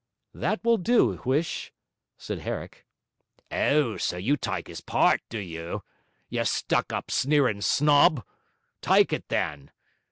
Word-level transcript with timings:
'That 0.33 0.63
will 0.63 0.77
do, 0.77 1.17
Huish,' 1.19 1.71
said 2.17 2.39
Herrick. 2.39 2.87
'Oh, 3.51 3.97
so 3.97 4.17
you 4.17 4.35
tyke 4.35 4.65
his 4.67 4.81
part, 4.81 5.21
do 5.29 5.37
you? 5.37 5.83
you 6.27 6.43
stuck 6.43 6.91
up 6.91 7.11
sneerin' 7.11 7.61
snob! 7.61 8.25
Tyke 8.81 9.13
it 9.13 9.27
then. 9.29 9.69